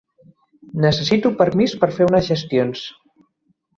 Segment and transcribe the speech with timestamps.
[0.85, 2.83] Necessito permís per fer unes gestions.